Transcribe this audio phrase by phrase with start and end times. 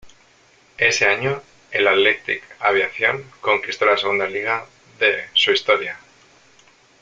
[0.79, 4.65] Ese año, el Athletic Aviación conquistó la segunda liga
[4.99, 5.99] de su historia.